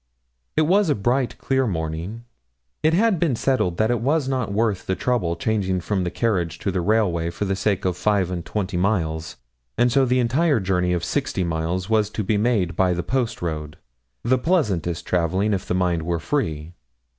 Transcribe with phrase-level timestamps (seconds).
[0.57, 2.23] It was a bright, clear morning.
[2.81, 6.57] It had been settled that it was not worth the trouble changing from the carriage
[6.61, 9.35] to the railway for sake of five and twenty miles,
[9.77, 13.43] and so the entire journey of sixty miles was to be made by the post
[13.43, 13.77] road
[14.23, 16.73] the pleasantest travelling, if the mind were free.